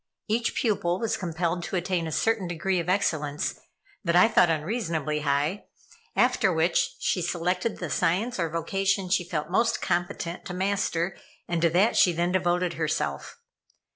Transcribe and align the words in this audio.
Each 0.27 0.55
pupil 0.55 0.99
was 0.99 1.15
compelled 1.15 1.61
to 1.65 1.75
attain 1.75 2.07
a 2.07 2.11
certain 2.11 2.47
degree 2.47 2.79
of 2.79 2.89
excellence 2.89 3.59
that 4.03 4.15
I 4.15 4.27
thought 4.27 4.49
unreasonably 4.49 5.19
high, 5.19 5.65
after 6.15 6.51
which 6.51 6.95
she 6.97 7.21
selected 7.21 7.77
the 7.77 7.91
science 7.91 8.39
or 8.39 8.49
vocation 8.49 9.09
she 9.09 9.23
felt 9.29 9.51
most 9.51 9.79
competent 9.79 10.43
to 10.45 10.55
master, 10.55 11.15
and 11.47 11.61
to 11.61 11.69
that 11.69 11.95
she 11.97 12.13
then 12.13 12.31
devoted 12.31 12.73
herself. 12.73 13.37